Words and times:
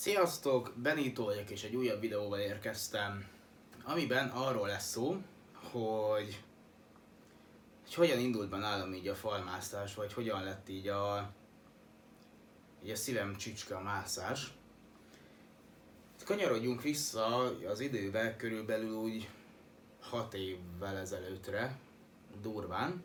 Sziasztok, 0.00 0.72
Benito 0.76 1.24
vagyok 1.24 1.50
és 1.50 1.62
egy 1.62 1.76
újabb 1.76 2.00
videóval 2.00 2.38
érkeztem, 2.38 3.28
amiben 3.84 4.28
arról 4.28 4.66
lesz 4.66 4.90
szó, 4.90 5.16
hogy, 5.52 6.42
hogy 7.82 7.94
hogyan 7.94 8.18
indult 8.18 8.48
be 8.48 8.56
nálam 8.56 8.92
így 8.92 9.08
a 9.08 9.14
falmászás, 9.14 9.94
vagy 9.94 10.12
hogyan 10.12 10.44
lett 10.44 10.68
így 10.68 10.88
a, 10.88 11.32
így 12.84 12.90
a 12.90 12.96
szívem 12.96 13.36
csücske 13.36 13.76
a 13.76 13.82
mászás. 13.82 14.50
Kanyarodjunk 16.24 16.82
vissza 16.82 17.36
az 17.68 17.80
időbe, 17.80 18.36
körülbelül 18.36 18.94
úgy 18.94 19.28
6 20.00 20.34
évvel 20.34 20.96
ezelőttre, 20.96 21.78
durván. 22.42 23.04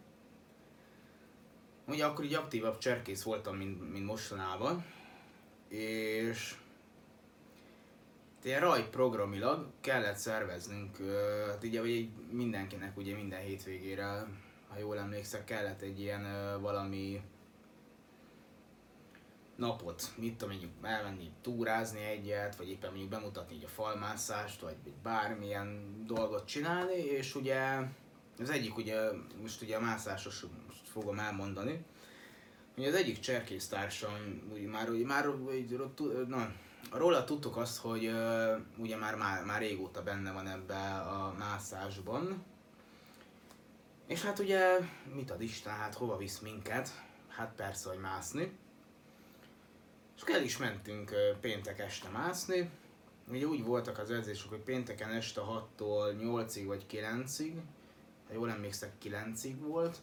Ugye 1.88 2.06
akkor 2.06 2.26
így 2.26 2.34
aktívabb 2.34 2.78
cserkész 2.78 3.24
voltam, 3.24 3.56
mint, 3.56 3.92
mint 3.92 4.06
mostanában, 4.06 4.86
és 5.68 6.56
ilyen 8.46 8.60
rajprogramilag 8.60 9.68
kellett 9.82 10.18
szerveznünk, 10.18 10.98
hát 11.48 11.64
ugye 11.64 11.80
hogy 11.80 12.10
mindenkinek 12.32 12.98
ugye 12.98 13.16
minden 13.16 13.42
hétvégére, 13.42 14.28
ha 14.68 14.80
jól 14.80 14.98
emlékszek, 14.98 15.44
kellett 15.44 15.82
egy 15.82 16.00
ilyen 16.00 16.26
valami 16.62 17.22
napot, 19.56 20.04
mit 20.16 20.38
tudom, 20.38 20.50
mondjuk 20.50 20.72
elmenni 20.82 21.32
túrázni 21.42 22.04
egyet, 22.04 22.56
vagy 22.56 22.70
éppen 22.70 22.90
mondjuk 22.90 23.10
bemutatni 23.10 23.56
így 23.56 23.64
a 23.64 23.68
falmászást, 23.68 24.62
vagy 24.62 24.76
bármilyen 25.04 25.96
dolgot 26.06 26.46
csinálni, 26.46 26.98
és 26.98 27.36
ugye 27.36 27.80
az 28.40 28.50
egyik 28.50 28.78
ugye, 28.78 29.10
most 29.42 29.62
ugye 29.62 29.76
a 29.76 29.82
mászásos 29.82 30.46
fogom 30.84 31.20
elmondani, 31.20 31.86
ugye 32.78 32.88
az 32.88 32.96
egyik 32.96 33.20
cserkésztársam, 33.20 34.42
ugye 34.54 34.68
már, 34.68 34.90
ugye 34.90 35.06
már, 35.06 35.28
ugye, 35.28 35.78
na, 36.28 36.54
róla 36.92 37.24
tudtuk 37.24 37.58
azt, 37.58 37.78
hogy 37.78 38.08
uh, 38.08 38.60
ugye 38.78 38.98
már, 38.98 39.16
már, 39.16 39.44
már 39.44 39.60
régóta 39.62 40.04
benne 40.04 40.32
van 40.32 40.48
ebbe 40.48 40.96
a 41.00 41.36
mászásban. 41.38 42.44
És 44.08 44.22
hát 44.24 44.40
ugye, 44.40 44.80
mit 45.14 45.32
ad 45.32 45.42
Isten, 45.42 45.74
hát 45.74 45.94
hova 45.94 46.18
visz 46.18 46.40
minket? 46.40 47.04
Hát 47.28 47.54
persze, 47.56 47.90
hogy 47.90 48.00
mászni. 48.00 48.58
És 50.16 50.22
el 50.22 50.44
is 50.44 50.58
mentünk 50.58 51.12
uh, 51.12 51.40
péntek 51.40 51.80
este 51.80 52.10
mászni. 52.10 52.70
Ugye 53.28 53.46
úgy 53.46 53.64
voltak 53.64 53.98
az 53.98 54.12
edzések, 54.12 54.50
hogy 54.50 54.60
pénteken 54.60 55.12
este 55.12 55.42
6-tól 55.42 56.16
8-ig 56.20 56.64
vagy 56.66 56.86
9-ig, 56.92 57.54
ha 58.28 58.34
jól 58.34 58.50
emlékszek 58.50 58.92
9-ig 59.04 59.56
volt. 59.60 59.98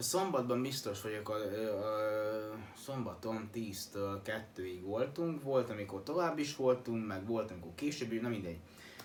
A 0.00 0.02
szombatban 0.02 0.62
biztos 0.62 1.02
vagyok, 1.02 1.28
a, 1.28 1.34
a, 1.34 2.52
a 2.52 2.56
szombaton 2.84 3.50
10-től 3.54 4.20
2-ig 4.56 4.80
voltunk, 4.82 5.42
volt 5.42 5.70
amikor 5.70 6.02
tovább 6.02 6.38
is 6.38 6.56
voltunk, 6.56 7.06
meg 7.06 7.26
volt 7.26 7.50
amikor 7.50 7.74
később, 7.74 8.22
na 8.22 8.28
mindegy. 8.28 8.58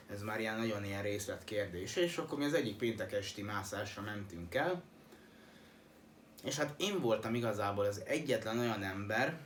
Ez 0.09 0.21
már 0.21 0.39
ilyen 0.39 0.57
nagyon 0.57 0.85
ilyen 0.85 1.01
részlet 1.01 1.43
kérdés. 1.43 1.95
És 1.95 2.17
akkor 2.17 2.38
mi 2.38 2.45
az 2.45 2.53
egyik 2.53 2.77
péntek 2.77 3.11
esti 3.11 3.41
mászásra 3.41 4.01
mentünk 4.01 4.55
el. 4.55 4.83
És 6.43 6.55
hát 6.55 6.79
én 6.81 6.99
voltam 7.01 7.35
igazából 7.35 7.85
az 7.85 8.01
egyetlen 8.05 8.59
olyan 8.59 8.83
ember, 8.83 9.39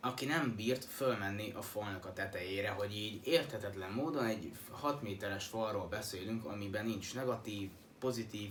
aki 0.00 0.24
nem 0.24 0.54
bírt 0.56 0.84
fölmenni 0.84 1.52
a 1.52 1.62
falnak 1.62 2.04
a 2.04 2.12
tetejére, 2.12 2.70
hogy 2.70 2.96
így 2.96 3.26
érthetetlen 3.26 3.92
módon 3.92 4.24
egy 4.24 4.52
6 4.70 5.02
méteres 5.02 5.46
falról 5.46 5.86
beszélünk, 5.86 6.44
amiben 6.44 6.86
nincs 6.86 7.14
negatív, 7.14 7.70
pozitív, 7.98 8.50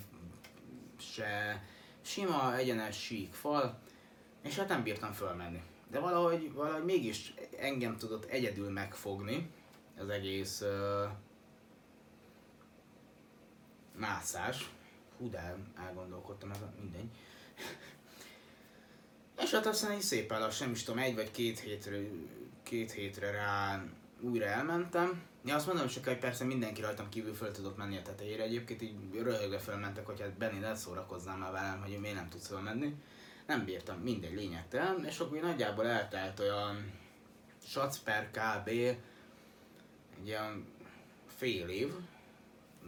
se 1.02 1.64
sima, 2.02 2.56
egyenes, 2.56 3.02
sík 3.02 3.34
fal, 3.34 3.80
és 4.44 4.56
hát 4.56 4.68
nem 4.68 4.84
bírtam 4.84 5.14
fölmenni. 5.14 5.62
De 5.90 6.00
valahogy, 6.00 6.54
valahogy 6.54 6.84
mégis 6.84 7.34
engem 7.58 7.98
tudott 7.98 8.26
egyedül 8.26 8.70
megfogni 8.70 9.50
az 9.98 10.10
egész 10.10 10.62
uh, 10.62 11.10
mászás. 13.96 14.70
Hú, 15.18 15.30
de 15.30 15.56
elgondolkodtam, 15.86 16.52
ez 16.52 16.58
mindegy. 16.80 17.10
és 19.44 19.52
hát 19.52 19.66
aztán 19.66 19.92
így 19.92 20.02
szépen 20.02 20.40
lassan, 20.40 20.66
nem 20.66 20.76
is 20.76 20.84
tudom, 20.84 21.00
egy 21.00 21.16
vagy 21.16 21.32
két 21.32 21.60
hétre, 21.60 21.98
két 22.64 22.92
hétre 22.92 23.32
rá 23.32 23.84
újra 24.20 24.46
elmentem, 24.46 25.24
Ja, 25.46 25.56
azt 25.56 25.68
mondom 25.68 25.88
csak, 25.88 26.06
hogy 26.06 26.18
persze 26.18 26.44
mindenki 26.44 26.82
rajtam 26.82 27.10
kívül 27.10 27.34
föl 27.34 27.52
tudott 27.52 27.78
menni 27.78 27.98
a 27.98 28.02
tetejére. 28.02 28.44
Egyébként 28.44 28.82
így 28.82 28.96
röhögve 29.14 29.60
fölmentek, 29.60 30.06
hogy 30.06 30.22
hát 30.22 30.38
Benny, 30.38 30.60
ne 30.60 30.76
szórakozzál 30.76 31.38
már 31.38 31.52
velem, 31.52 31.82
hogy 31.82 32.00
miért 32.00 32.16
nem 32.16 32.30
tudsz 32.30 32.48
fölmenni. 32.48 32.96
Nem 33.48 33.66
bírtam, 33.66 34.00
mindegy 34.00 34.34
lényegtelen, 34.34 35.06
és 35.06 35.20
akkor 35.20 35.42
nagyjából 35.42 35.88
eltelt 35.88 36.40
olyan 36.40 36.92
sac 37.66 37.98
per 37.98 38.30
kb. 38.32 38.68
egy 38.68 38.98
olyan 40.28 40.66
fél 41.38 41.68
év, 41.68 41.94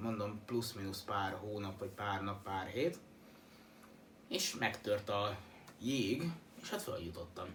mondom 0.01 0.41
plusz-minusz 0.45 1.03
pár 1.03 1.33
hónap, 1.33 1.79
vagy 1.79 1.89
pár 1.89 2.23
nap, 2.23 2.43
pár 2.43 2.67
hét, 2.67 2.99
és 4.29 4.55
megtört 4.55 5.09
a 5.09 5.37
jég, 5.79 6.31
és 6.61 6.69
hát 6.69 6.81
feljutottam. 6.81 7.47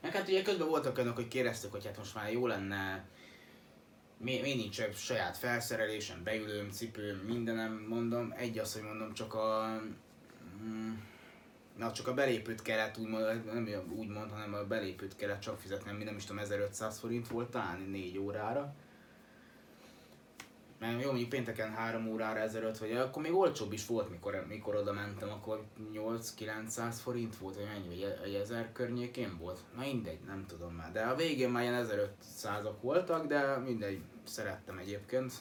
Meg 0.00 0.12
hát 0.12 0.28
ugye 0.28 0.42
közben 0.42 0.68
voltak 0.68 0.98
önök, 0.98 1.14
hogy 1.14 1.28
kérdeztek, 1.28 1.70
hogy 1.70 1.84
hát 1.84 1.98
most 1.98 2.14
már 2.14 2.32
jó 2.32 2.46
lenne 2.46 3.08
mi, 4.18 4.40
mi 4.40 4.54
nincs 4.54 4.80
saját 4.94 5.36
felszerelésem, 5.36 6.22
beülőm, 6.22 6.70
cipőm, 6.70 7.16
mindenem, 7.16 7.84
mondom, 7.88 8.34
egy 8.36 8.58
az, 8.58 8.72
hogy 8.72 8.82
mondom, 8.82 9.14
csak 9.14 9.34
a... 9.34 9.80
Mm, 10.62 10.92
na, 11.76 11.92
csak 11.92 12.08
a 12.08 12.14
belépőt 12.14 12.62
kellett 12.62 12.98
úgymond, 12.98 13.44
nem 13.44 13.68
úgymond, 13.96 14.30
hanem 14.30 14.54
a 14.54 14.64
belépőt 14.64 15.16
kellett 15.16 15.40
csak 15.40 15.60
fizetnem, 15.60 15.96
mi 15.96 16.04
nem 16.04 16.16
is 16.16 16.24
tudom, 16.24 16.42
1500 16.42 16.98
forint 16.98 17.28
volt 17.28 17.50
talán 17.50 17.80
4 17.80 18.18
órára 18.18 18.74
mert 20.78 21.02
jó, 21.02 21.08
mondjuk 21.08 21.28
pénteken 21.28 21.70
3 21.70 22.08
órára 22.08 22.40
1005, 22.40 22.78
vagy 22.78 22.92
akkor 22.92 23.22
még 23.22 23.34
olcsóbb 23.34 23.72
is 23.72 23.86
volt, 23.86 24.10
mikor, 24.10 24.44
mikor 24.48 24.76
oda 24.76 24.92
mentem, 24.92 25.30
akkor 25.30 25.64
8-900 25.94 26.94
forint 27.02 27.36
volt, 27.36 27.56
vagy 27.56 27.64
mennyi, 27.64 28.04
vagy 28.20 28.34
1000 28.34 28.72
környékén 28.72 29.36
volt. 29.38 29.58
Na 29.76 29.80
mindegy, 29.80 30.18
nem 30.26 30.44
tudom 30.46 30.74
már. 30.74 30.92
De 30.92 31.00
a 31.00 31.14
végén 31.14 31.50
már 31.50 31.62
ilyen 31.62 31.86
1500-ak 31.88 32.74
voltak, 32.80 33.26
de 33.26 33.56
mindegy, 33.56 34.00
szerettem 34.24 34.78
egyébként. 34.78 35.32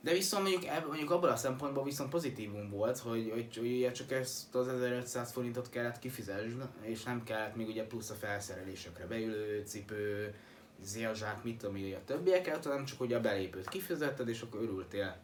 De 0.00 0.12
viszont 0.12 0.42
mondjuk, 0.42 0.86
mondjuk 0.86 1.10
abban 1.10 1.30
a 1.30 1.36
szempontból 1.36 1.84
viszont 1.84 2.10
pozitívum 2.10 2.70
volt, 2.70 2.98
hogy, 2.98 3.30
hogy, 3.32 3.56
hogy 3.56 3.72
ugye 3.72 3.92
csak 3.92 4.12
ezt 4.12 4.54
az 4.54 4.68
1500 4.68 5.32
forintot 5.32 5.70
kellett 5.70 5.98
kifizetni, 5.98 6.54
és 6.80 7.02
nem 7.02 7.24
kellett 7.24 7.56
még 7.56 7.68
ugye 7.68 7.86
plusz 7.86 8.10
a 8.10 8.14
felszerelésekre 8.14 9.06
beülő, 9.06 9.62
cipő, 9.66 10.34
zélzsák, 10.82 11.44
mit 11.44 11.58
tudom 11.58 11.76
én, 11.76 11.94
a 11.94 12.04
többieket, 12.04 12.64
hanem 12.64 12.84
csak 12.84 12.98
hogy 12.98 13.12
a 13.12 13.20
belépőt 13.20 13.68
kifizetted, 13.68 14.28
és 14.28 14.40
akkor 14.40 14.62
örültél. 14.62 15.16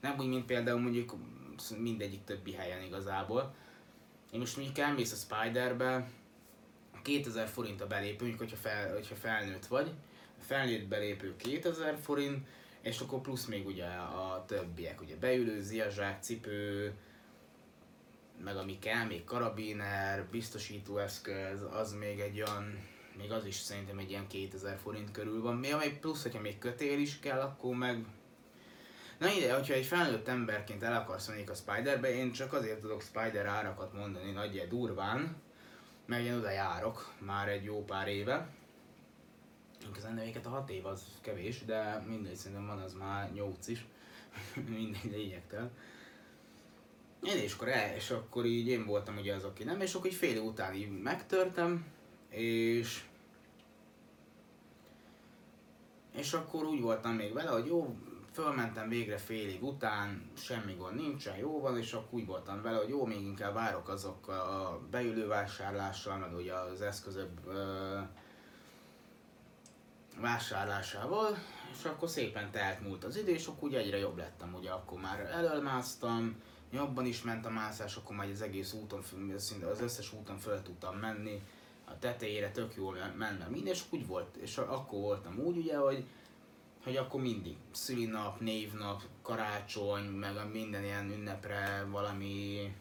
Nem 0.00 0.18
úgy, 0.18 0.28
mint 0.28 0.46
például 0.46 0.80
mondjuk 0.80 1.14
mindegyik 1.78 2.24
többi 2.24 2.52
helyen 2.52 2.82
igazából. 2.82 3.54
Én 4.32 4.38
most 4.38 4.56
mondjuk 4.56 4.78
elmész 4.78 5.12
a 5.12 5.16
Spiderbe, 5.16 6.10
2000 7.02 7.48
forint 7.48 7.80
a 7.80 7.86
belépő, 7.86 8.26
mondjuk 8.26 8.50
hogyha, 8.50 8.68
fel, 8.68 8.92
hogyha 8.92 9.14
felnőtt 9.14 9.66
vagy, 9.66 9.88
a 10.40 10.44
felnőtt 10.44 10.86
belépő 10.86 11.36
2000 11.36 11.98
forint, 11.98 12.46
és 12.80 13.00
akkor 13.00 13.20
plusz 13.20 13.46
még 13.46 13.66
ugye 13.66 13.86
a 13.86 14.44
többiek, 14.46 15.00
ugye 15.00 15.16
beülő, 15.16 15.60
ziazsák, 15.60 16.22
cipő, 16.22 16.92
meg 18.44 18.56
ami 18.56 18.78
kell, 18.78 19.04
még 19.04 19.24
karabiner, 19.24 20.24
biztosítóeszköz, 20.30 21.62
az 21.72 21.92
még 21.92 22.20
egy 22.20 22.40
olyan 22.40 22.90
még 23.16 23.32
az 23.32 23.44
is 23.44 23.54
szerintem 23.54 23.98
egy 23.98 24.10
ilyen 24.10 24.26
2000 24.26 24.78
forint 24.82 25.10
körül 25.10 25.42
van. 25.42 25.56
Mi, 25.56 25.70
amely 25.70 25.98
plusz, 25.98 26.22
hogyha 26.22 26.40
még 26.40 26.58
kötél 26.58 26.98
is 26.98 27.18
kell, 27.18 27.40
akkor 27.40 27.74
meg... 27.74 28.04
Na 29.18 29.28
ide, 29.28 29.54
hogyha 29.54 29.74
egy 29.74 29.84
felnőtt 29.84 30.28
emberként 30.28 30.82
el 30.82 30.96
akarsz 30.96 31.28
menni 31.28 31.46
a 31.46 31.54
Spiderbe, 31.54 32.14
én 32.14 32.32
csak 32.32 32.52
azért 32.52 32.80
tudok 32.80 33.02
Spider 33.02 33.46
árakat 33.46 33.92
mondani 33.92 34.30
nagy 34.30 34.66
durván, 34.68 35.36
mert 36.06 36.24
én 36.24 36.34
oda 36.34 36.50
járok 36.50 37.12
már 37.18 37.48
egy 37.48 37.64
jó 37.64 37.84
pár 37.84 38.08
éve. 38.08 38.48
Igazán 39.90 40.14
nevéket 40.14 40.46
a 40.46 40.50
6 40.50 40.70
év 40.70 40.86
az 40.86 41.02
kevés, 41.20 41.64
de 41.64 42.04
mindegy, 42.08 42.34
szerintem 42.34 42.66
van 42.66 42.78
az 42.78 42.92
már 42.92 43.32
8 43.32 43.68
is. 43.68 43.86
mindegy 44.76 45.10
lényegtel. 45.10 45.70
Én 47.22 47.36
és 47.36 47.54
akkor, 47.54 47.68
el, 47.68 47.94
és 47.94 48.10
akkor 48.10 48.44
így 48.44 48.68
én 48.68 48.84
voltam 48.84 49.16
ugye 49.16 49.34
az, 49.34 49.44
aki 49.44 49.64
nem, 49.64 49.80
és 49.80 49.94
akkor 49.94 50.06
így 50.06 50.14
fél 50.14 50.40
után 50.40 50.74
így 50.74 51.02
megtörtem, 51.02 51.86
és 52.32 53.04
és 56.14 56.32
akkor 56.32 56.64
úgy 56.64 56.80
voltam 56.80 57.12
még 57.12 57.32
vele, 57.32 57.50
hogy 57.50 57.66
jó, 57.66 57.96
fölmentem 58.32 58.88
végre 58.88 59.18
félig 59.18 59.62
után, 59.62 60.30
semmi 60.36 60.74
gond 60.74 60.94
nincsen, 60.94 61.36
jó 61.36 61.60
van, 61.60 61.78
és 61.78 61.92
akkor 61.92 62.18
úgy 62.18 62.26
voltam 62.26 62.62
vele, 62.62 62.76
hogy 62.76 62.88
jó, 62.88 63.06
még 63.06 63.20
inkább 63.20 63.54
várok 63.54 63.88
azok 63.88 64.28
a 64.28 64.80
beülő 64.90 65.26
vásárlással, 65.26 66.16
meg 66.16 66.34
ugye 66.34 66.54
az 66.54 66.80
eszközök 66.80 67.30
ö, 67.46 67.98
vásárlásával, 70.20 71.38
és 71.78 71.84
akkor 71.84 72.08
szépen 72.08 72.50
telt 72.50 72.80
múlt 72.80 73.04
az 73.04 73.16
idő, 73.16 73.32
és 73.32 73.46
akkor 73.46 73.68
úgy 73.68 73.74
egyre 73.74 73.98
jobb 73.98 74.16
lettem, 74.16 74.54
ugye 74.54 74.70
akkor 74.70 75.00
már 75.00 75.20
elölmásztam, 75.20 76.36
jobban 76.70 77.06
is 77.06 77.22
ment 77.22 77.46
a 77.46 77.50
mászás, 77.50 77.96
akkor 77.96 78.16
már 78.16 78.28
az 78.30 78.42
egész 78.42 78.72
úton, 78.72 79.02
az 79.70 79.80
összes 79.80 80.12
úton 80.12 80.38
föl 80.38 80.62
tudtam 80.62 80.96
menni, 80.96 81.42
a 81.84 81.98
tetejére 81.98 82.50
tök 82.50 82.74
jól 82.74 83.12
menne 83.16 83.46
minden, 83.46 83.72
és 83.72 83.82
úgy 83.90 84.06
volt, 84.06 84.36
és 84.36 84.58
akkor 84.58 85.00
voltam 85.00 85.38
úgy 85.38 85.56
ugye, 85.56 85.76
hogy, 85.76 86.04
hogy 86.84 86.96
akkor 86.96 87.20
mindig 87.20 87.56
szülinap, 87.70 88.40
névnap, 88.40 89.02
karácsony, 89.22 90.04
meg 90.04 90.36
a 90.36 90.46
minden 90.46 90.84
ilyen 90.84 91.10
ünnepre 91.10 91.86
valami 91.90 92.74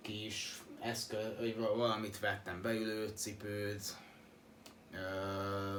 kis 0.00 0.62
eszköz, 0.80 1.38
vagy 1.38 1.56
valamit 1.56 2.18
vettem, 2.18 2.62
beülőt, 2.62 3.18
cipőt, 3.18 3.96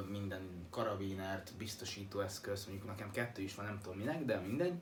minden 0.08 0.66
karabinert, 0.70 1.52
biztosító 1.58 2.20
eszköz, 2.20 2.64
mondjuk 2.66 2.86
nekem 2.86 3.10
kettő 3.10 3.42
is 3.42 3.54
van, 3.54 3.64
nem 3.64 3.80
tudom 3.82 3.98
minek, 3.98 4.24
de 4.24 4.38
mindegy. 4.38 4.74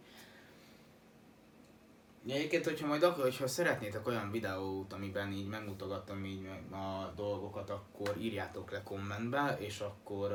Egyébként, 2.27 2.65
hogyha 2.65 2.87
majd 2.87 3.03
akkor, 3.03 3.23
hogyha 3.23 3.47
szeretnétek 3.47 4.07
olyan 4.07 4.31
videót, 4.31 4.93
amiben 4.93 5.33
így 5.33 5.47
megmutogatom 5.47 6.25
így 6.25 6.47
a 6.71 7.13
dolgokat, 7.17 7.71
akkor 7.71 8.17
írjátok 8.19 8.71
le 8.71 8.83
kommentbe, 8.83 9.57
és 9.61 9.81
akkor 9.81 10.35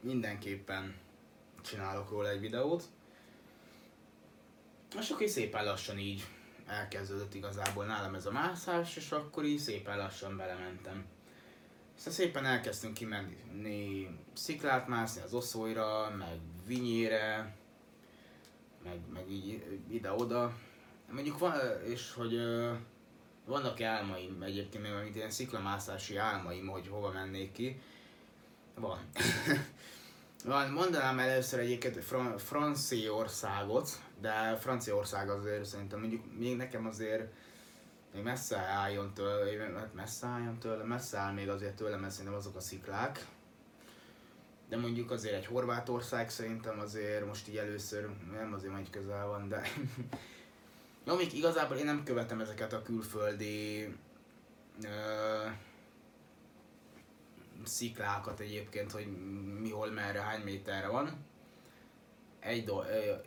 mindenképpen 0.00 0.96
csinálok 1.62 2.10
róla 2.10 2.28
egy 2.28 2.40
videót. 2.40 2.84
És 4.98 5.10
akkor 5.10 5.22
így 5.22 5.28
szépen 5.28 5.64
lassan 5.64 5.98
így 5.98 6.26
elkezdődött 6.66 7.34
igazából 7.34 7.84
nálam 7.84 8.14
ez 8.14 8.26
a 8.26 8.30
mászás, 8.30 8.96
és 8.96 9.10
akkor 9.10 9.44
így 9.44 9.58
szépen 9.58 9.98
lassan 9.98 10.36
belementem. 10.36 11.06
Aztán 11.96 12.12
szépen 12.12 12.44
elkezdtünk 12.44 12.94
kimenni 12.94 14.08
sziklát 14.32 14.88
mászni 14.88 15.22
az 15.22 15.34
oszóira, 15.34 16.10
meg 16.18 16.38
vinyére, 16.66 17.56
meg, 18.88 19.00
meg 19.12 19.30
így 19.30 19.80
ide-oda. 19.90 20.52
Mondjuk 21.10 21.38
van, 21.38 21.54
és 21.84 22.12
hogy 22.12 22.40
vannak 23.44 23.80
álmaim 23.80 24.42
egyébként, 24.42 24.82
még 24.82 24.92
mint 25.02 25.16
ilyen 25.16 25.30
sziklamászási 25.30 26.16
álmaim, 26.16 26.66
hogy 26.66 26.88
hova 26.88 27.10
mennék 27.12 27.52
ki. 27.52 27.80
Van. 28.74 28.98
van, 30.44 30.70
mondanám 30.70 31.18
először 31.18 31.58
egyébként 31.58 32.04
Fran- 32.04 32.40
Franciaországot, 32.40 33.90
de 34.20 34.56
Franciaország 34.56 35.30
azért 35.30 35.64
szerintem 35.64 36.00
mondjuk 36.00 36.22
még 36.38 36.56
nekem 36.56 36.86
azért 36.86 37.32
még 38.14 38.22
messze 38.22 38.58
álljon 38.58 39.14
tőle, 39.14 39.78
hát 39.78 39.94
messze 39.94 40.26
álljon 40.26 40.58
tőle, 40.58 40.84
messze 40.84 41.18
áll 41.18 41.32
még 41.32 41.48
azért 41.48 41.76
tőle, 41.76 41.96
mert 41.96 42.12
szerintem 42.12 42.38
azok 42.38 42.56
a 42.56 42.60
sziklák. 42.60 43.26
De 44.68 44.76
mondjuk 44.76 45.10
azért 45.10 45.34
egy 45.34 45.46
Horvátország 45.46 46.30
szerintem 46.30 46.80
azért 46.80 47.26
most 47.26 47.48
így 47.48 47.56
először, 47.56 48.08
nem 48.32 48.52
azért 48.52 48.72
majd 48.72 48.90
közel 48.90 49.26
van, 49.26 49.48
de 49.48 49.62
Jó, 51.06 51.16
még 51.16 51.34
igazából 51.34 51.76
én 51.76 51.84
nem 51.84 52.04
követem 52.04 52.40
ezeket 52.40 52.72
a 52.72 52.82
külföldi 52.82 53.84
uh, 54.82 55.52
sziklákat 57.64 58.40
egyébként, 58.40 58.92
hogy 58.92 59.06
mi 59.60 59.70
hol, 59.70 59.90
merre, 59.90 60.20
hány 60.20 60.40
méterre 60.40 60.88
van 60.88 61.26
egy 62.40 62.64
do, 62.64 62.80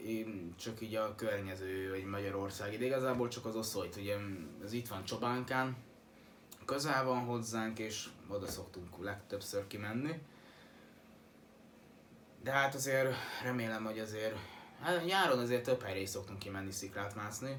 én 0.05 0.55
csak 0.57 0.81
így 0.81 0.95
a 0.95 1.15
környező, 1.15 1.89
vagy 1.89 2.03
Magyarország, 2.03 2.77
de 2.77 2.85
igazából 2.85 3.27
csak 3.27 3.45
az 3.45 3.55
oszolyt, 3.55 3.95
ugye 3.95 4.15
ez 4.63 4.73
itt 4.73 4.87
van 4.87 5.03
Csobánkán, 5.03 5.77
közel 6.65 7.05
van 7.05 7.19
hozzánk, 7.19 7.79
és 7.79 8.07
oda 8.27 8.47
szoktunk 8.47 9.03
legtöbbször 9.03 9.67
kimenni. 9.67 10.19
De 12.43 12.51
hát 12.51 12.75
azért 12.75 13.15
remélem, 13.43 13.83
hogy 13.83 13.99
azért, 13.99 14.37
hát 14.81 15.05
nyáron 15.05 15.39
azért 15.39 15.63
több 15.63 15.81
helyre 15.81 15.99
is 15.99 16.09
szoktunk 16.09 16.39
kimenni 16.39 16.71
sziklát 16.71 17.15
mászni. 17.15 17.57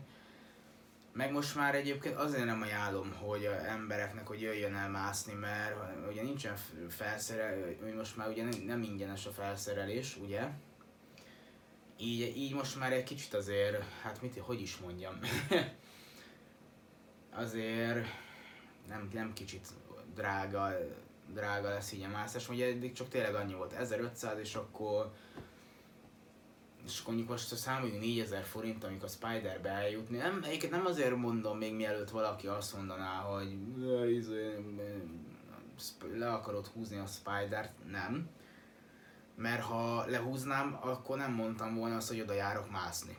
Meg 1.12 1.32
most 1.32 1.55
már 1.55 1.75
egyébként 1.75 2.17
azért 2.17 2.44
nem 2.44 2.62
ajánlom, 2.62 3.12
hogy 3.12 3.46
a 3.46 3.69
embereknek, 3.69 4.26
hogy 4.26 4.40
jöjjön 4.40 4.75
el 4.75 4.88
mászni, 4.88 5.32
mert 5.32 5.75
ugye 6.08 6.23
nincsen 6.23 6.56
felszerelés, 6.88 7.76
most 7.96 8.17
már 8.17 8.29
ugye 8.29 8.44
nem 8.67 8.82
ingyenes 8.82 9.26
a 9.26 9.31
felszerelés, 9.31 10.17
ugye? 10.17 10.49
így, 12.02 12.37
így 12.37 12.55
most 12.55 12.79
már 12.79 12.93
egy 12.93 13.05
kicsit 13.05 13.34
azért, 13.34 13.84
hát 14.02 14.23
mit, 14.23 14.38
hogy 14.38 14.61
is 14.61 14.76
mondjam, 14.76 15.19
azért 17.44 18.06
nem, 18.88 19.11
nem 19.12 19.32
kicsit 19.32 19.69
drága, 20.14 20.73
drága 21.32 21.69
lesz 21.69 21.93
így 21.93 22.02
a 22.02 22.08
mászás, 22.08 22.49
ugye 22.49 22.67
eddig 22.67 22.93
csak 22.93 23.08
tényleg 23.08 23.34
annyi 23.34 23.55
volt, 23.55 23.73
1500 23.73 24.38
és 24.38 24.55
akkor 24.55 25.12
és 26.84 27.00
akkor 27.00 27.14
mondjuk 27.14 27.29
most 27.29 27.56
számoljunk 27.56 28.00
4000 28.00 28.44
forint, 28.44 28.84
amikor 28.84 29.05
a 29.05 29.08
Spider-be 29.08 29.69
eljutni. 29.69 30.17
Nem, 30.17 30.43
egyébként 30.44 30.73
nem 30.73 30.87
azért 30.87 31.17
mondom 31.17 31.58
még 31.58 31.75
mielőtt 31.75 32.11
valaki 32.11 32.46
azt 32.46 32.76
mondaná, 32.76 33.20
hogy 33.20 33.56
izé, 34.11 34.64
le 36.12 36.32
akarod 36.32 36.67
húzni 36.67 36.99
a 36.99 37.06
Spider-t, 37.06 37.73
nem 37.90 38.31
mert 39.37 39.62
ha 39.62 40.06
lehúznám, 40.06 40.79
akkor 40.81 41.17
nem 41.17 41.32
mondtam 41.32 41.75
volna 41.75 41.96
azt, 41.96 42.08
hogy 42.08 42.20
oda 42.20 42.32
járok 42.32 42.70
mászni. 42.70 43.17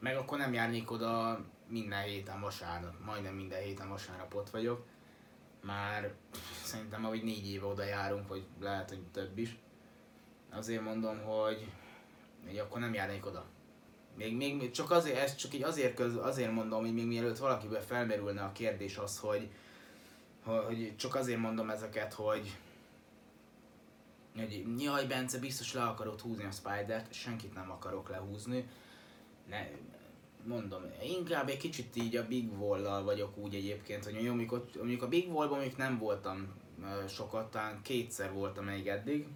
Meg 0.00 0.16
akkor 0.16 0.38
nem 0.38 0.52
járnék 0.52 0.90
oda 0.90 1.44
minden 1.68 2.02
héten 2.02 2.40
vasárnap, 2.40 3.04
majdnem 3.04 3.34
minden 3.34 3.62
héten 3.62 3.88
vasárnap 3.88 4.34
ott 4.34 4.50
vagyok. 4.50 4.86
Már 5.64 6.12
szerintem 6.64 7.04
ahogy 7.04 7.22
négy 7.22 7.50
éve 7.50 7.66
oda 7.66 7.84
járunk, 7.84 8.28
vagy 8.28 8.44
lehet, 8.60 8.88
hogy 8.88 9.02
több 9.12 9.38
is. 9.38 9.58
Azért 10.50 10.82
mondom, 10.82 11.22
hogy, 11.22 11.66
hogy 12.46 12.58
akkor 12.58 12.80
nem 12.80 12.94
járnék 12.94 13.26
oda. 13.26 13.44
Még, 14.16 14.36
még 14.36 14.70
csak 14.70 14.90
azért, 14.90 15.16
ezt 15.16 15.38
csak 15.38 15.54
így 15.54 15.62
azért, 15.62 15.94
köz, 15.94 16.16
azért 16.16 16.52
mondom, 16.52 16.80
hogy 16.80 16.94
még 16.94 17.06
mielőtt 17.06 17.38
valakiben 17.38 17.82
felmerülne 17.82 18.42
a 18.42 18.52
kérdés 18.52 18.96
az, 18.96 19.18
hogy, 19.18 19.50
hogy 20.42 20.96
csak 20.96 21.14
azért 21.14 21.40
mondom 21.40 21.70
ezeket, 21.70 22.12
hogy, 22.12 22.56
hogy 24.36 24.64
jaj 24.78 25.06
Bence, 25.06 25.38
biztos 25.38 25.72
le 25.72 25.82
akarod 25.82 26.20
húzni 26.20 26.44
a 26.44 26.50
Spider-t, 26.50 27.12
senkit 27.12 27.54
nem 27.54 27.70
akarok 27.70 28.08
lehúzni. 28.08 28.68
Ne, 29.48 29.68
mondom, 30.46 30.82
inkább 31.02 31.48
egy 31.48 31.56
kicsit 31.56 31.96
így 31.96 32.16
a 32.16 32.26
Big 32.26 32.60
Wall-lal 32.60 33.02
vagyok 33.02 33.36
úgy 33.36 33.54
egyébként, 33.54 34.04
hogy 34.04 34.26
amikor, 34.26 34.64
amikor 34.80 35.06
a 35.06 35.10
Big 35.10 35.32
Wall-ban 35.32 35.58
még 35.58 35.74
nem 35.76 35.98
voltam 35.98 36.54
sokat, 37.08 37.50
talán 37.50 37.82
kétszer 37.82 38.32
voltam 38.32 38.64
még 38.64 38.88
eddig. 38.88 39.26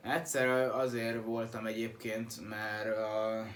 Egyszer 0.00 0.48
azért 0.70 1.24
voltam 1.24 1.66
egyébként, 1.66 2.48
mert 2.48 2.96
a, 2.96 3.46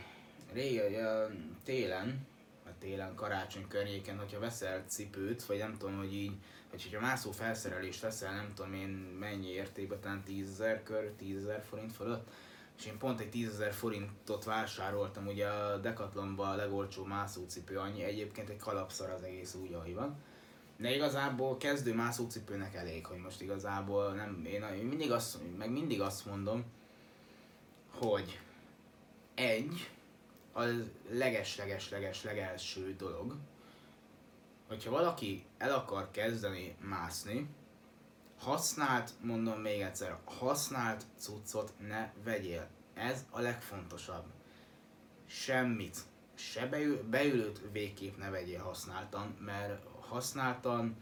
régen, 0.53 1.07
a 1.07 1.31
télen, 1.65 2.27
a 2.65 2.71
télen 2.79 3.15
karácsony 3.15 3.69
környéken, 3.69 4.19
hogyha 4.19 4.41
veszel 4.41 4.85
cipőt, 4.87 5.45
vagy 5.45 5.59
nem 5.59 5.77
tudom, 5.77 5.97
hogy 5.97 6.15
így 6.15 6.33
vagy 6.71 6.83
hogyha 6.83 7.01
mászó 7.01 7.31
felszerelést 7.31 8.01
veszel, 8.01 8.35
nem 8.35 8.53
tudom 8.55 8.75
én 8.75 8.89
mennyi 9.19 9.49
értékben, 9.49 10.01
talán 10.01 10.23
10 10.23 10.63
kör, 10.85 11.13
10 11.17 11.49
forint 11.69 11.93
fölött, 11.93 12.29
és 12.79 12.87
én 12.87 12.99
pont 12.99 13.21
egy 13.21 13.31
10 13.31 13.63
forintot 13.71 14.45
vásároltam, 14.45 15.27
ugye 15.27 15.47
a 15.47 15.77
Decathlonban 15.77 16.51
a 16.51 16.57
legolcsó 16.57 17.05
mászócipő 17.05 17.79
annyi, 17.79 18.03
egyébként 18.03 18.49
egy 18.49 18.57
kalapszar 18.57 19.11
az 19.11 19.23
egész 19.23 19.55
úgy, 19.55 19.73
ahogy 19.73 19.95
van. 19.95 20.17
De 20.77 20.95
igazából 20.95 21.57
kezdő 21.57 21.95
mászócipőnek 21.95 22.75
elég, 22.75 23.07
hogy 23.07 23.19
most 23.19 23.41
igazából 23.41 24.13
nem, 24.13 24.45
én, 24.45 24.63
én 24.63 24.85
mindig 24.85 25.11
azt, 25.11 25.39
meg 25.57 25.71
mindig 25.71 26.01
azt 26.01 26.27
mondom, 26.27 26.65
hogy 27.91 28.41
egy, 29.35 29.91
a 30.53 30.63
leges-leges-leges 31.11 32.23
legelső 32.23 32.95
dolog, 32.97 33.35
hogyha 34.69 34.91
valaki 34.91 35.45
el 35.59 35.75
akar 35.75 36.11
kezdeni 36.11 36.77
mászni, 36.81 37.49
használt, 38.39 39.13
mondom 39.21 39.61
még 39.61 39.81
egyszer, 39.81 40.19
használt 40.25 41.05
cuccot 41.19 41.73
ne 41.79 42.13
vegyél. 42.25 42.69
Ez 42.95 43.25
a 43.31 43.41
legfontosabb. 43.41 44.25
Semmit, 45.27 45.97
se 46.35 46.67
beül, 46.67 47.03
beülőt 47.03 47.61
végképp 47.73 48.17
ne 48.17 48.31
vegyél 48.31 48.63
használtan, 48.63 49.37
mert 49.41 49.83
használtan 50.01 50.97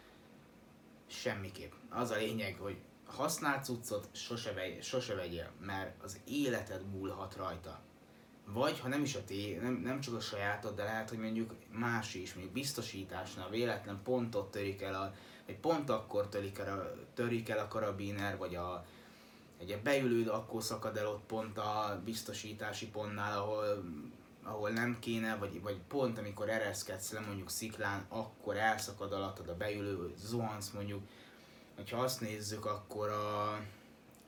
semmiképp. 1.06 1.72
Az 1.90 2.10
a 2.10 2.16
lényeg, 2.16 2.56
hogy 2.58 2.80
használt 3.06 3.64
cuccot 3.64 4.08
sose, 4.12 4.52
vegy, 4.52 4.82
sose 4.82 5.14
vegyél, 5.14 5.50
mert 5.60 6.02
az 6.02 6.20
életed 6.24 6.86
múlhat 6.86 7.36
rajta 7.36 7.84
vagy 8.52 8.80
ha 8.80 8.88
nem 8.88 9.02
is 9.02 9.14
a 9.14 9.24
té, 9.24 9.58
nem, 9.62 9.74
nem 9.74 10.00
csak 10.00 10.14
a 10.14 10.20
sajátod, 10.20 10.74
de 10.74 10.84
lehet, 10.84 11.08
hogy 11.08 11.18
mondjuk 11.18 11.54
más 11.72 12.14
is, 12.14 12.34
még 12.34 12.50
biztosításnál 12.52 13.50
véletlen 13.50 14.00
pontot 14.02 14.50
törik 14.50 14.82
el, 14.82 14.94
a, 14.94 15.12
vagy 15.46 15.56
pont 15.56 15.90
akkor 15.90 16.28
törik 16.28 16.58
el, 16.58 16.78
a, 16.78 17.06
törik 17.14 17.48
el 17.48 17.58
a 17.58 17.68
karabiner, 17.68 18.36
vagy 18.36 18.54
a, 18.54 18.84
egy 19.58 19.80
beülőd, 19.82 20.28
akkor 20.28 20.62
szakad 20.62 20.96
el 20.96 21.06
ott 21.06 21.24
pont 21.26 21.58
a 21.58 22.00
biztosítási 22.04 22.88
pontnál, 22.88 23.38
ahol, 23.38 23.84
ahol 24.42 24.70
nem 24.70 24.98
kéne, 25.00 25.36
vagy, 25.36 25.62
vagy 25.62 25.80
pont 25.88 26.18
amikor 26.18 26.48
ereszkedsz 26.48 27.12
le 27.12 27.20
mondjuk 27.20 27.50
sziklán, 27.50 28.06
akkor 28.08 28.56
elszakad 28.56 29.12
alattad 29.12 29.48
a 29.48 29.56
beülő, 29.56 30.14
zuhansz 30.18 30.70
mondjuk. 30.70 31.02
Ha 31.90 31.96
azt 31.96 32.20
nézzük, 32.20 32.64
akkor 32.66 33.08
a 33.08 33.60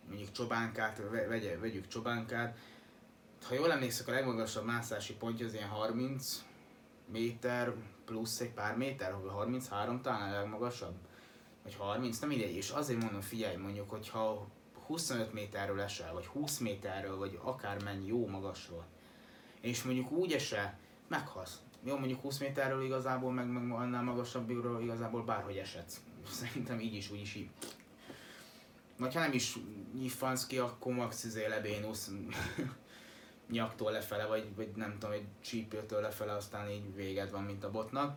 mondjuk 0.09 0.33
csobánkát, 0.33 1.03
vegye, 1.11 1.59
vegyük 1.59 1.89
csobánkát, 1.89 2.59
ha 3.47 3.55
jól 3.55 3.73
emlékszek, 3.73 4.09
a 4.09 4.13
legmagasabb 4.13 4.65
mászási 4.65 5.15
pontja 5.15 5.47
az 5.47 5.55
ilyen 5.55 5.69
30, 5.69 6.45
méter 7.07 7.73
plusz 8.05 8.41
egy 8.41 8.53
pár 8.53 8.77
méter, 8.77 9.15
33 9.29 10.01
talán 10.03 10.33
a 10.33 10.39
legmagasabb, 10.39 10.95
vagy 11.69 11.77
30, 11.87 12.19
nem 12.19 12.29
mindegy, 12.29 12.57
és 12.57 12.71
azért 12.71 13.03
mondom, 13.03 13.21
figyelj, 13.21 13.57
mondjuk, 13.57 13.91
hogyha 13.91 14.47
25 14.87 15.33
méterről 15.33 15.81
esel, 15.81 16.13
vagy 16.13 16.27
20 16.27 16.59
méterről, 16.59 17.17
vagy 17.17 17.39
akármennyi 17.43 18.07
jó 18.07 18.27
magasról, 18.27 18.85
és 19.61 19.83
mondjuk 19.83 20.11
úgy 20.11 20.33
esel, 20.33 20.79
meghalsz. 21.09 21.61
Jó, 21.83 21.97
mondjuk 21.97 22.21
20 22.21 22.39
méterről 22.39 22.83
igazából, 22.83 23.33
meg, 23.33 23.47
meg 23.47 23.71
annál 23.71 24.03
magasabbról 24.03 24.83
igazából 24.83 25.23
bárhogy 25.23 25.57
esetsz. 25.57 26.01
Szerintem 26.41 26.81
így 26.81 26.95
is, 26.95 27.11
úgy 27.11 27.21
is 27.21 27.35
így. 27.35 27.51
Vagy 28.97 29.15
ha 29.15 29.21
nem 29.21 29.33
is 29.33 29.57
nyiffansz 29.99 30.47
ki, 30.47 30.59
akkor 30.59 30.95
max 30.95 31.25
izé 31.25 31.47
lebénusz 31.47 32.11
nyaktól 33.51 33.93
lefele, 33.93 34.27
vagy, 34.27 34.55
vagy 34.57 34.69
nem 34.75 34.93
tudom, 34.93 35.11
egy 35.11 35.27
csípőtől 35.41 36.01
lefele, 36.01 36.33
aztán 36.33 36.71
így 36.71 36.95
véged 36.95 37.31
van, 37.31 37.43
mint 37.43 37.65
a 37.65 37.71
botnak. 37.71 38.17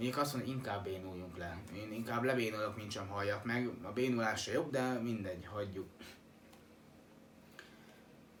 Mondjuk 0.00 0.20
azt 0.20 0.34
mondom, 0.34 0.52
inkább 0.52 0.84
bénuljunk 0.84 1.36
le. 1.36 1.62
Én 1.74 1.92
inkább 1.92 2.22
lebénulok, 2.22 2.76
mint 2.76 2.90
sem 2.90 3.08
halljak 3.08 3.44
meg. 3.44 3.70
A 3.82 3.92
bénulás 3.92 4.42
se 4.42 4.52
jobb, 4.52 4.70
de 4.70 4.92
mindegy, 4.92 5.46
hagyjuk. 5.46 5.88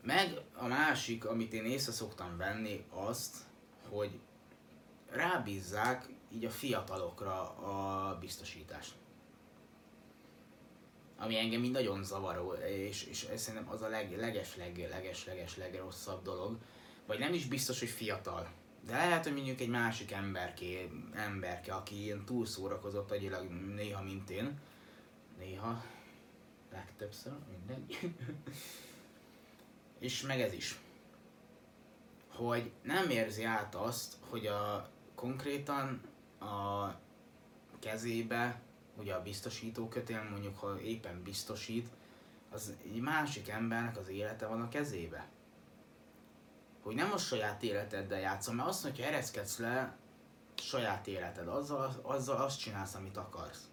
Meg 0.02 0.40
a 0.54 0.66
másik, 0.66 1.24
amit 1.24 1.52
én 1.52 1.64
észre 1.64 1.92
szoktam 1.92 2.36
venni, 2.36 2.84
azt, 2.90 3.36
hogy 3.88 4.20
rábízzák 5.10 6.08
így 6.32 6.44
a 6.44 6.50
fiatalokra 6.50 7.50
a 7.50 8.18
biztosítást. 8.18 8.94
Ami 11.18 11.38
engem 11.38 11.64
így 11.64 11.70
nagyon 11.70 12.04
zavaró, 12.04 12.52
és, 12.52 13.04
és 13.04 13.24
ez 13.24 13.42
szerintem 13.42 13.70
az 13.72 13.82
a 13.82 13.88
leg, 13.88 14.18
leges, 14.18 14.56
leg, 14.56 14.88
leges, 14.90 15.24
leges, 15.24 15.56
legrosszabb 15.56 16.22
dolog. 16.22 16.58
Vagy 17.06 17.18
nem 17.18 17.32
is 17.32 17.46
biztos, 17.46 17.78
hogy 17.78 17.88
fiatal. 17.88 18.59
De 18.86 18.92
lehet, 18.92 19.24
hogy 19.24 19.34
mondjuk 19.34 19.60
egy 19.60 19.68
másik 19.68 20.12
emberké, 20.12 20.90
emberke, 21.14 21.74
aki 21.74 22.02
ilyen 22.02 22.24
túlszórakozott 22.24 23.10
agyilag 23.10 23.50
néha, 23.50 24.02
mint 24.02 24.30
én. 24.30 24.58
Néha, 25.38 25.84
legtöbbször, 26.72 27.32
mindegy. 27.50 27.98
és 29.98 30.22
meg 30.22 30.40
ez 30.40 30.52
is. 30.52 30.78
Hogy 32.28 32.70
nem 32.82 33.10
érzi 33.10 33.44
át 33.44 33.74
azt, 33.74 34.16
hogy 34.28 34.46
a 34.46 34.90
konkrétan 35.14 36.00
a 36.40 36.88
kezébe, 37.78 38.60
ugye 38.96 39.14
a 39.14 39.22
biztosító 39.22 39.88
kötél, 39.88 40.28
mondjuk 40.30 40.58
ha 40.58 40.80
éppen 40.80 41.22
biztosít, 41.22 41.88
az 42.50 42.72
egy 42.84 43.00
másik 43.00 43.48
embernek 43.48 43.96
az 43.96 44.08
élete 44.08 44.46
van 44.46 44.60
a 44.60 44.68
kezébe. 44.68 45.28
Hogy 46.82 46.94
nem 46.94 47.12
a 47.12 47.18
saját 47.18 47.62
életeddel 47.62 48.20
játszom, 48.20 48.54
mert 48.56 48.68
azt, 48.68 48.82
hogyha 48.82 49.04
ereszkedsz 49.04 49.58
le, 49.58 49.96
saját 50.54 51.06
életed, 51.06 51.48
azzal, 51.48 52.00
azzal 52.02 52.36
azt 52.36 52.60
csinálsz, 52.60 52.94
amit 52.94 53.16
akarsz. 53.16 53.64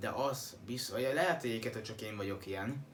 De 0.00 0.08
az 0.08 0.56
biztos, 0.66 1.00
lehet, 1.00 1.40
hogy 1.40 1.50
egyébként, 1.50 1.84
csak 1.84 2.00
én 2.00 2.16
vagyok 2.16 2.46
ilyen, 2.46 2.86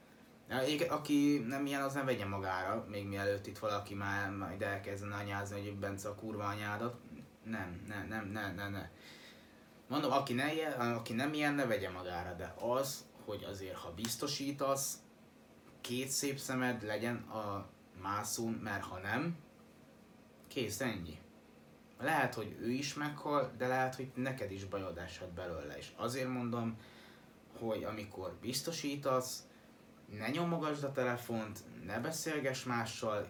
aki 0.89 1.45
nem 1.47 1.65
ilyen, 1.65 1.81
az 1.81 1.93
nem 1.93 2.05
vegye 2.05 2.25
magára, 2.25 2.85
még 2.89 3.07
mielőtt 3.07 3.47
itt 3.47 3.57
valaki 3.57 3.93
már 3.93 4.31
majd 4.31 4.61
elkezdene 4.61 5.15
anyázni, 5.15 5.61
hogy 5.61 5.75
Bence 5.75 6.09
a 6.09 6.15
kurva 6.15 6.43
anyádat. 6.43 6.95
Nem, 7.43 7.83
nem, 7.87 8.07
nem, 8.07 8.27
nem, 8.27 8.55
nem, 8.55 8.71
nem. 8.71 8.89
Mondom, 9.87 10.11
aki, 10.11 10.33
ne 10.33 10.45
aki 10.95 11.13
nem 11.13 11.33
ilyen, 11.33 11.53
ne 11.53 11.65
vegye 11.65 11.89
magára, 11.89 12.33
de 12.33 12.55
az, 12.59 13.05
hogy 13.25 13.43
azért, 13.43 13.75
ha 13.75 13.91
biztosítasz, 13.91 14.97
két 15.81 16.09
szép 16.09 16.37
szemed 16.37 16.83
legyen 16.83 17.15
a 17.15 17.69
mászón, 18.01 18.51
mert 18.51 18.83
ha 18.83 18.99
nem, 18.99 19.37
kész, 20.47 20.81
ennyi. 20.81 21.19
Lehet, 21.99 22.33
hogy 22.33 22.57
ő 22.61 22.69
is 22.69 22.93
meghal, 22.93 23.51
de 23.57 23.67
lehet, 23.67 23.95
hogy 23.95 24.11
neked 24.15 24.51
is 24.51 24.65
bajod 24.65 24.97
eshet 24.97 25.33
belőle. 25.33 25.77
És 25.77 25.91
azért 25.95 26.29
mondom, 26.29 26.77
hogy 27.59 27.83
amikor 27.83 28.37
biztosítasz, 28.41 29.43
ne 30.17 30.29
nyomogasd 30.29 30.83
a 30.83 30.91
telefont, 30.91 31.59
ne 31.85 31.99
beszélgess 31.99 32.63
mással, 32.63 33.27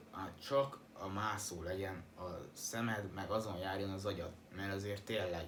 csak 0.47 0.79
a 0.93 1.07
mászó 1.07 1.63
legyen 1.63 2.03
a 2.17 2.27
szemed, 2.53 3.11
meg 3.13 3.29
azon 3.29 3.57
járjon 3.57 3.89
az 3.89 4.05
agyad. 4.05 4.31
Mert 4.55 4.73
azért 4.73 5.03
tényleg, 5.03 5.47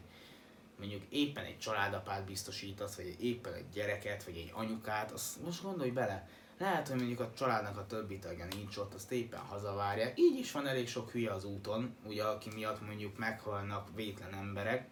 mondjuk 0.80 1.04
éppen 1.10 1.46
egy 1.46 1.58
családapát 1.58 2.25
biztosítasz, 2.25 2.96
vagy 2.96 3.24
éppen 3.24 3.54
egy 3.54 3.70
gyereket, 3.70 4.24
vagy 4.24 4.36
egy 4.36 4.51
anyukát, 4.54 5.12
azt 5.12 5.44
most 5.44 5.63
gondolj 5.63 5.90
bele, 5.90 6.28
lehet, 6.62 6.88
hogy 6.88 6.98
mondjuk 6.98 7.20
a 7.20 7.32
családnak 7.38 7.77
a 7.77 7.86
többi 7.86 8.20
tagja 8.20 8.46
nincs 8.56 8.77
ott, 8.77 8.94
azt 8.94 9.12
éppen 9.12 9.39
hazavárják. 9.39 10.20
Így 10.20 10.39
is 10.39 10.51
van 10.51 10.68
elég 10.68 10.88
sok 10.88 11.12
hülye 11.12 11.32
az 11.32 11.46
úton, 11.46 11.96
ugye 12.06 12.24
aki 12.24 12.50
miatt 12.53 12.86
mondjuk 12.86 13.18
meghalnak 13.18 13.96
vétlen 13.96 14.34
emberek. 14.34 14.88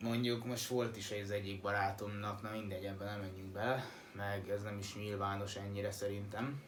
Mondjuk 0.00 0.44
most 0.44 0.66
volt 0.66 0.96
is 0.96 1.10
az 1.22 1.30
egyik 1.30 1.60
barátomnak, 1.60 2.42
na 2.42 2.50
mindegy, 2.50 2.84
ebben 2.84 3.06
nem 3.06 3.20
menjünk 3.20 3.52
bele, 3.52 3.84
meg 4.12 4.48
ez 4.48 4.62
nem 4.62 4.78
is 4.78 4.94
nyilvános 4.94 5.56
ennyire 5.56 5.90
szerintem. 5.90 6.62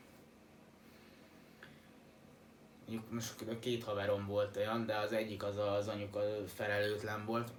Mondjuk 2.87 3.13
most 3.13 3.41
a 3.41 3.59
két 3.59 3.85
haverom 3.85 4.27
volt 4.27 4.57
olyan, 4.57 4.87
de 4.87 4.97
az 4.97 5.13
egyik 5.13 5.43
az 5.43 5.57
az 5.57 5.89
anyuka 5.89 6.21
felelőtlen 6.55 7.25
volt. 7.25 7.51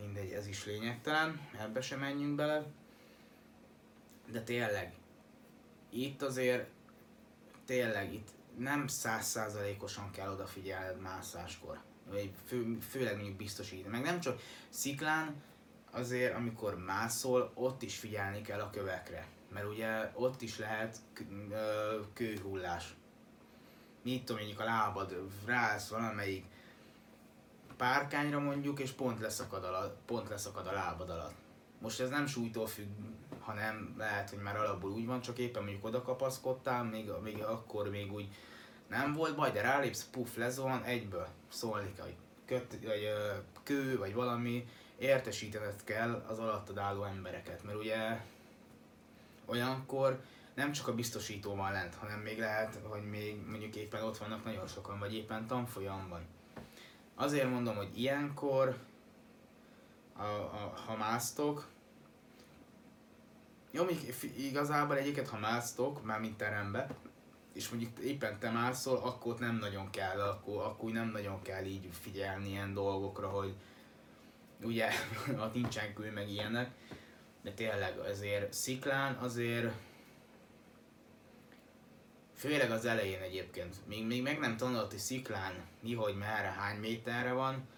Mindegy, 0.00 0.30
ez 0.30 0.46
is 0.46 0.64
lényegtelen, 0.64 1.48
ebbe 1.58 1.80
sem 1.80 1.98
menjünk 1.98 2.34
bele. 2.34 2.64
De 4.30 4.42
tényleg, 4.42 4.92
itt 5.92 6.22
azért 6.22 6.68
tényleg 7.64 8.12
itt 8.12 8.28
nem 8.56 8.86
százszázalékosan 8.86 10.10
kell 10.10 10.30
odafigyelned 10.30 11.00
mászáskor. 11.00 11.80
Fő, 12.46 12.78
főleg 12.90 13.14
mondjuk 13.14 13.36
biztosítani. 13.36 13.96
Meg 13.96 14.02
nem 14.02 14.20
csak 14.20 14.40
sziklán, 14.68 15.42
azért 15.90 16.34
amikor 16.34 16.78
mászol, 16.78 17.50
ott 17.54 17.82
is 17.82 17.98
figyelni 17.98 18.40
kell 18.40 18.60
a 18.60 18.70
kövekre. 18.70 19.26
Mert 19.52 19.66
ugye 19.66 20.10
ott 20.14 20.42
is 20.42 20.58
lehet 20.58 20.96
kőhullás. 22.12 22.94
Mit 24.02 24.24
tudom, 24.24 24.36
mondjuk 24.36 24.60
a 24.60 24.64
lábad 24.64 25.28
rász 25.46 25.88
valamelyik 25.88 26.44
párkányra 27.76 28.38
mondjuk, 28.38 28.80
és 28.80 28.90
pont 28.90 29.20
leszakad 29.20 29.64
a, 29.64 29.96
pont 30.06 30.28
leszakad 30.28 30.66
a 30.66 30.72
lábad 30.72 31.10
alatt. 31.10 31.34
Most 31.82 32.00
ez 32.00 32.10
nem 32.10 32.26
súlytól 32.26 32.66
függ, 32.66 32.88
hanem 33.40 33.94
lehet, 33.98 34.30
hogy 34.30 34.38
már 34.38 34.56
alapból 34.56 34.90
úgy 34.90 35.06
van, 35.06 35.20
csak 35.20 35.38
éppen 35.38 35.62
mondjuk 35.62 35.84
oda 35.84 36.02
kapaszkodtál, 36.02 36.84
még, 36.84 37.10
még 37.22 37.42
akkor 37.42 37.90
még 37.90 38.12
úgy 38.12 38.28
nem 38.88 39.12
volt 39.12 39.36
baj, 39.36 39.50
de 39.50 39.60
rálépsz, 39.60 40.08
puff, 40.10 40.36
lezuhan, 40.36 40.82
egyből 40.82 41.28
szólni 41.48 41.92
kell, 41.96 42.10
köt, 42.46 42.78
vagy, 42.84 43.08
kő, 43.62 43.98
vagy 43.98 44.14
valami, 44.14 44.68
értesítened 44.98 45.84
kell 45.84 46.24
az 46.28 46.38
alattad 46.38 46.78
álló 46.78 47.04
embereket, 47.04 47.64
mert 47.64 47.78
ugye 47.78 48.20
olyankor 49.46 50.20
nem 50.54 50.72
csak 50.72 50.88
a 50.88 50.94
biztosító 50.94 51.54
van 51.54 51.72
lent, 51.72 51.94
hanem 51.94 52.20
még 52.20 52.38
lehet, 52.38 52.78
hogy 52.82 53.10
még 53.10 53.46
mondjuk 53.48 53.76
éppen 53.76 54.02
ott 54.02 54.18
vannak 54.18 54.44
nagyon 54.44 54.66
sokan, 54.66 54.98
vagy 54.98 55.14
éppen 55.14 55.46
tanfolyamban. 55.46 56.20
Azért 57.14 57.50
mondom, 57.50 57.76
hogy 57.76 58.00
ilyenkor, 58.00 58.76
a, 60.22 60.34
a, 60.34 60.72
ha 60.86 60.96
másztok, 60.96 61.68
jó, 63.70 63.84
még 63.84 64.14
igazából 64.36 64.96
egyiket, 64.96 65.28
ha 65.28 65.38
másztok, 65.38 66.04
már 66.04 66.20
mint 66.20 66.36
terembe, 66.36 66.88
és 67.52 67.68
mondjuk 67.68 67.98
éppen 67.98 68.38
te 68.38 68.50
mászol, 68.50 68.96
akkor 68.96 69.38
nem 69.38 69.56
nagyon 69.56 69.90
kell, 69.90 70.20
akkor, 70.20 70.64
akkor 70.64 70.90
nem 70.90 71.10
nagyon 71.10 71.42
kell 71.42 71.64
így 71.64 71.88
figyelni 72.00 72.48
ilyen 72.48 72.74
dolgokra, 72.74 73.28
hogy 73.28 73.54
ugye, 74.62 74.88
ott 75.44 75.54
nincsen 75.54 75.94
kül, 75.94 76.12
meg 76.12 76.30
ilyenek, 76.30 76.70
de 77.42 77.52
tényleg 77.52 77.98
azért 77.98 78.52
sziklán 78.52 79.14
azért 79.14 79.72
Főleg 82.42 82.70
az 82.70 82.84
elején 82.84 83.20
egyébként. 83.20 83.86
Még, 83.86 84.06
még 84.06 84.22
meg 84.22 84.38
nem 84.38 84.56
tanult, 84.56 84.90
hogy 84.90 84.98
sziklán 84.98 85.54
mi, 85.80 85.94
hogy 85.94 86.16
merre, 86.16 86.48
hány 86.48 86.78
méterre 86.78 87.32
van. 87.32 87.68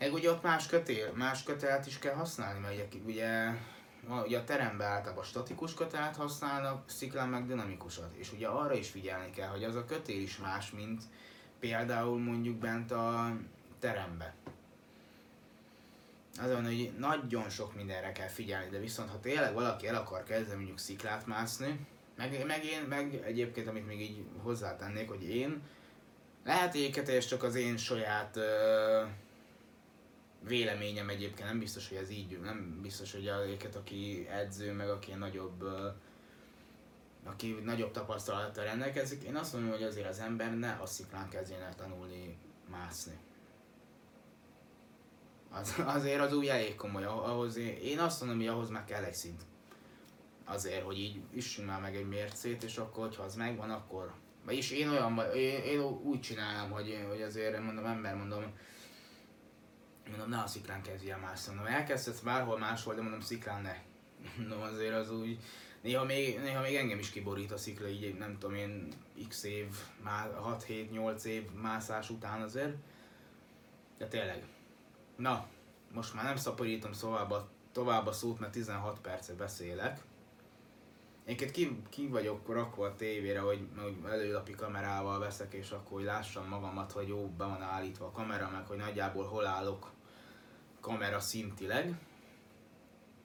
Meg 0.00 0.12
ugye 0.12 0.30
ott 0.30 0.42
más 0.42 0.66
kötél, 0.66 1.12
más 1.14 1.42
kötelet 1.42 1.86
is 1.86 1.98
kell 1.98 2.14
használni, 2.14 2.60
mert 2.60 2.94
ugye, 3.06 3.54
ugye, 4.24 4.38
a 4.38 4.44
teremben 4.44 4.88
általában 4.88 5.24
statikus 5.24 5.74
kötelet 5.74 6.16
használnak, 6.16 6.90
sziklán 6.90 7.28
meg 7.28 7.46
dinamikusat. 7.46 8.14
És 8.16 8.32
ugye 8.32 8.46
arra 8.46 8.74
is 8.74 8.90
figyelni 8.90 9.30
kell, 9.30 9.48
hogy 9.48 9.64
az 9.64 9.74
a 9.74 9.84
kötél 9.84 10.20
is 10.20 10.38
más, 10.38 10.70
mint 10.70 11.02
például 11.58 12.18
mondjuk 12.18 12.56
bent 12.56 12.90
a 12.90 13.36
terembe. 13.78 14.34
Azon, 16.38 16.64
hogy 16.64 16.92
nagyon 16.98 17.48
sok 17.48 17.74
mindenre 17.74 18.12
kell 18.12 18.28
figyelni, 18.28 18.70
de 18.70 18.78
viszont 18.78 19.10
ha 19.10 19.20
tényleg 19.20 19.54
valaki 19.54 19.86
el 19.86 19.94
akar 19.94 20.22
kezdeni 20.22 20.56
mondjuk 20.56 20.78
sziklát 20.78 21.26
mászni, 21.26 21.86
meg, 22.16 22.46
meg 22.46 22.64
én, 22.64 22.82
meg 22.82 23.22
egyébként, 23.24 23.68
amit 23.68 23.86
még 23.86 24.00
így 24.00 24.24
hozzátennék, 24.42 25.08
hogy 25.08 25.28
én, 25.28 25.62
lehet 26.44 26.74
egyébként 26.74 27.08
ez 27.08 27.26
csak 27.26 27.42
az 27.42 27.54
én 27.54 27.76
saját 27.76 28.36
ö, 28.36 29.02
véleményem 30.44 31.08
egyébként, 31.08 31.48
nem 31.48 31.58
biztos, 31.58 31.88
hogy 31.88 31.98
ez 31.98 32.10
így, 32.10 32.40
nem 32.40 32.78
biztos, 32.82 33.12
hogy 33.12 33.28
azért, 33.28 33.74
aki 33.74 34.26
edző, 34.30 34.72
meg 34.72 34.88
aki 34.88 35.12
nagyobb 35.12 35.64
aki 37.24 37.60
nagyobb 37.64 37.90
tapasztalattal 37.90 38.64
rendelkezik, 38.64 39.22
én 39.22 39.36
azt 39.36 39.52
mondom, 39.52 39.70
hogy 39.70 39.82
azért 39.82 40.08
az 40.08 40.18
ember 40.18 40.58
ne 40.58 40.78
a 40.82 40.86
sziklán 40.86 41.28
kezdjen 41.28 41.62
el 41.62 41.74
tanulni 41.74 42.38
mászni. 42.70 43.18
Az, 45.50 45.74
azért 45.84 46.20
az 46.20 46.34
úgy 46.34 46.46
elég 46.46 46.74
komoly, 46.74 47.04
ahhoz 47.04 47.56
én, 47.56 47.76
én 47.76 47.98
azt 47.98 48.20
mondom, 48.20 48.38
hogy 48.38 48.46
ahhoz 48.46 48.68
meg 48.70 48.84
kell 48.84 49.04
egy 49.04 49.14
szint. 49.14 49.42
Azért, 50.44 50.82
hogy 50.82 50.98
így 50.98 51.20
üssünk 51.32 51.68
már 51.68 51.80
meg 51.80 51.96
egy 51.96 52.08
mércét, 52.08 52.62
és 52.62 52.76
akkor, 52.76 53.06
hogyha 53.06 53.22
az 53.22 53.34
megvan, 53.34 53.70
akkor... 53.70 54.14
Vagyis 54.44 54.70
én 54.70 54.88
olyan, 54.88 55.18
én, 55.34 55.62
én 55.62 55.80
úgy 55.80 56.20
csinálom, 56.20 56.70
hogy, 56.70 57.04
hogy 57.08 57.22
azért 57.22 57.62
mondom, 57.62 57.84
ember 57.84 58.14
mondom, 58.14 58.44
mondom, 60.10 60.28
ne 60.28 60.38
a 60.38 60.46
sziklán 60.46 60.82
kezdj 60.82 61.10
el 61.10 61.18
mászni. 61.18 61.54
Mondom, 61.54 61.72
elkezdhetsz 61.72 62.20
bárhol 62.20 62.58
máshol, 62.58 62.94
de 62.94 63.02
mondom, 63.02 63.20
sziklán 63.20 63.62
ne. 63.62 63.76
Mondom, 64.38 64.60
azért 64.60 64.94
az 64.94 65.10
úgy, 65.10 65.38
néha 65.80 66.04
még, 66.04 66.40
néha 66.40 66.62
még 66.62 66.74
engem 66.74 66.98
is 66.98 67.10
kiborít 67.10 67.52
a 67.52 67.56
szikla, 67.56 67.88
így 67.88 68.18
nem 68.18 68.38
tudom 68.38 68.56
én, 68.56 68.88
x 69.28 69.42
év, 69.42 69.66
6-7-8 70.66 71.22
év 71.22 71.50
mászás 71.50 72.10
után 72.10 72.42
azért. 72.42 72.74
De 73.98 74.08
tényleg. 74.08 74.44
Na, 75.16 75.46
most 75.92 76.14
már 76.14 76.24
nem 76.24 76.36
szaporítom 76.36 76.92
tovább 76.92 77.30
a, 77.30 77.48
tovább 77.72 78.06
a 78.06 78.12
szót, 78.12 78.38
mert 78.38 78.52
16 78.52 79.00
percet 79.00 79.36
beszélek. 79.36 80.00
Én 81.24 81.36
ki, 81.36 81.82
ki 81.88 82.06
vagyok 82.06 82.48
rakva 82.48 82.86
a 82.86 82.94
tévére, 82.94 83.40
hogy, 83.40 83.68
hogy 83.76 83.96
előlapi 84.10 84.52
kamerával 84.52 85.18
veszek, 85.18 85.52
és 85.52 85.70
akkor 85.70 85.92
hogy 85.92 86.04
lássam 86.04 86.48
magamat, 86.48 86.92
hogy 86.92 87.08
jó, 87.08 87.28
be 87.36 87.44
van 87.44 87.62
állítva 87.62 88.06
a 88.06 88.10
kamera, 88.10 88.50
meg 88.52 88.66
hogy 88.66 88.76
nagyjából 88.76 89.24
hol 89.24 89.46
állok 89.46 89.90
kamera 90.80 91.20
szintileg. 91.20 91.94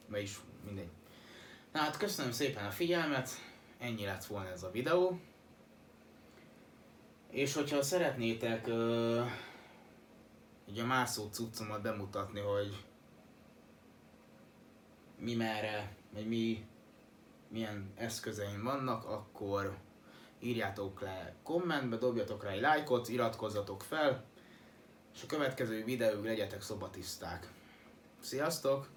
Vagyis 0.07 0.39
mindegy. 0.65 0.89
Na 1.71 1.79
hát 1.79 1.97
köszönöm 1.97 2.31
szépen 2.31 2.65
a 2.65 2.71
figyelmet, 2.71 3.29
ennyi 3.77 4.05
lett 4.05 4.25
volna 4.25 4.49
ez 4.49 4.63
a 4.63 4.71
videó. 4.71 5.19
És 7.29 7.53
hogyha 7.53 7.81
szeretnétek 7.81 8.67
uh, 8.67 9.25
így 10.69 10.79
a 10.79 10.85
mászó 10.85 11.27
cuccomat 11.31 11.81
bemutatni, 11.81 12.39
hogy 12.39 12.85
mi 15.19 15.35
merre, 15.35 15.95
vagy 16.13 16.27
mi, 16.27 16.65
milyen 17.47 17.91
eszközeim 17.95 18.63
vannak, 18.63 19.05
akkor 19.05 19.77
írjátok 20.39 21.01
le 21.01 21.35
kommentbe, 21.43 21.97
dobjatok 21.97 22.43
rá 22.43 22.49
egy 22.49 22.61
lájkot, 22.61 23.09
iratkozzatok 23.09 23.83
fel, 23.83 24.23
és 25.15 25.23
a 25.23 25.25
következő 25.25 25.83
videóig 25.83 26.23
legyetek 26.23 26.61
szobatiszták. 26.61 27.47
Sziasztok! 28.19 28.94